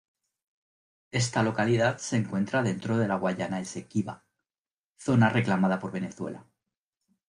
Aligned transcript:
Esta 1.11 1.43
localidad 1.43 1.99
se 1.99 2.15
encuentra 2.17 2.63
dentro 2.63 2.97
de 2.97 3.07
la 3.07 3.17
Guayana 3.17 3.59
Esequiba, 3.59 4.25
zona 4.97 5.29
reclamada 5.29 5.77
por 5.77 5.91
Venezuela. 5.91 6.43